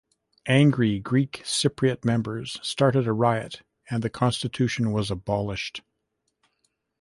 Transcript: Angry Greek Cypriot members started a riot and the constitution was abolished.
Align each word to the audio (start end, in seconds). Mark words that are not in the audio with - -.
Angry 0.47 0.99
Greek 0.99 1.43
Cypriot 1.45 2.03
members 2.03 2.57
started 2.67 3.05
a 3.05 3.13
riot 3.13 3.61
and 3.87 4.01
the 4.01 4.09
constitution 4.09 4.91
was 4.91 5.11
abolished. 5.11 5.83